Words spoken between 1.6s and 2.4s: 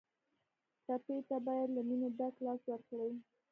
له مینې ډک